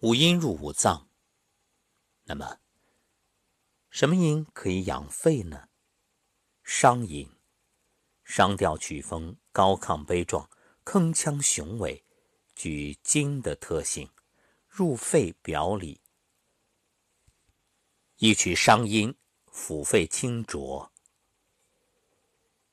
[0.00, 1.08] 五阴入五脏，
[2.22, 2.60] 那么
[3.90, 5.70] 什么音可以养肺呢？
[6.62, 7.28] 商音，
[8.22, 10.48] 商调曲风高亢悲壮，
[10.84, 12.04] 铿锵雄伟，
[12.54, 14.08] 具经的特性，
[14.68, 16.00] 入肺表里。
[18.18, 19.16] 一曲商音，
[19.52, 20.92] 抚肺清浊。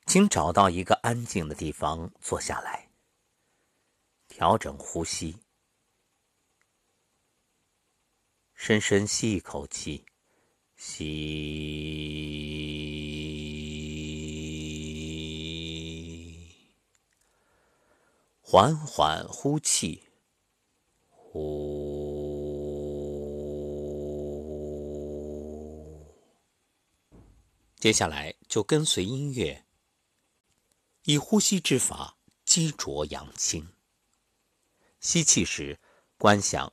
[0.06, 2.88] 请找到一个安静的地方坐下来，
[4.28, 5.40] 调整呼吸。
[8.56, 10.06] 深深吸一口气，
[10.76, 11.06] 吸，
[18.40, 20.02] 缓缓呼气，
[21.10, 21.76] 呼。
[27.76, 29.66] 接下来就跟随音乐，
[31.04, 33.68] 以呼吸之法积浊扬清。
[34.98, 35.78] 吸气时，
[36.16, 36.72] 观想。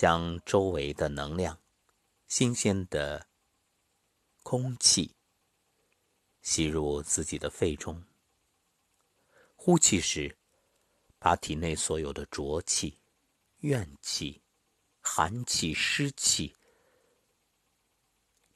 [0.00, 1.60] 将周围的能量、
[2.26, 3.26] 新鲜的
[4.42, 5.14] 空气
[6.40, 8.02] 吸入自己的肺中。
[9.54, 10.38] 呼气时，
[11.18, 12.98] 把体内所有的浊气、
[13.58, 14.40] 怨气、
[15.02, 16.56] 寒气、湿气、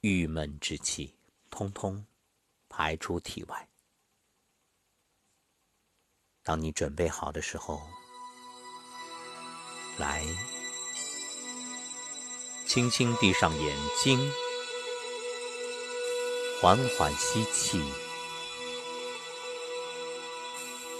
[0.01, 1.15] 郁闷之气，
[1.51, 2.03] 通通
[2.67, 3.69] 排出体外。
[6.41, 7.87] 当你准备好的时候，
[9.99, 10.25] 来。
[12.75, 13.73] 轻轻闭上眼
[14.03, 14.19] 睛，
[16.59, 17.81] 缓缓吸气，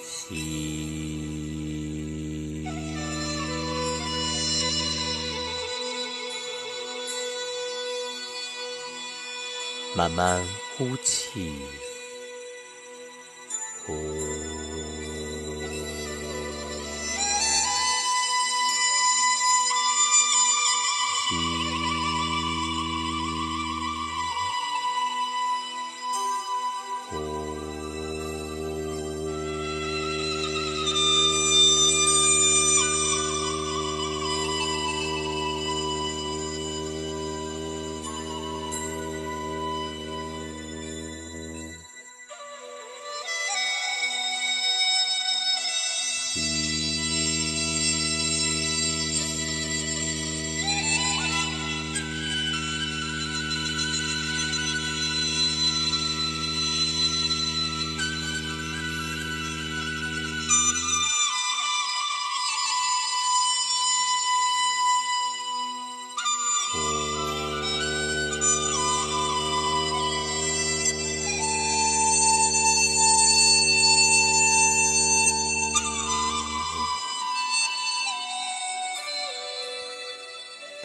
[0.01, 1.27] 吸，
[9.97, 11.51] 慢慢呼气，
[13.85, 14.14] 呼。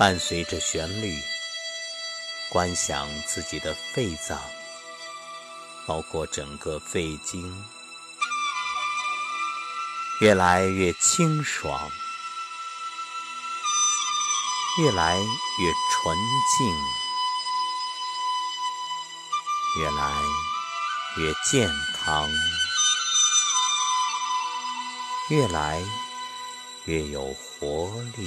[0.00, 1.22] 伴随着旋律，
[2.48, 4.40] 观想自己的肺脏，
[5.86, 7.62] 包括整个肺经，
[10.22, 11.90] 越来越清爽，
[14.78, 16.16] 越来越纯
[16.56, 16.66] 净，
[19.82, 20.22] 越来
[21.18, 21.70] 越健
[22.02, 22.26] 康，
[25.28, 25.84] 越来
[26.86, 28.26] 越有活力。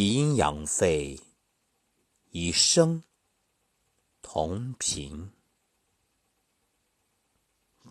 [0.00, 1.20] 以阴养肺，
[2.30, 3.02] 以声
[4.22, 5.32] 同频。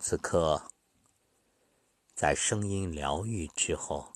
[0.00, 0.70] 此刻，
[2.14, 4.14] 在声音疗愈之后，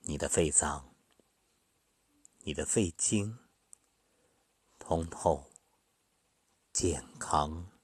[0.00, 0.92] 你的肺脏、
[2.40, 3.38] 你的肺经
[4.80, 5.52] 通透、
[6.72, 7.75] 健康。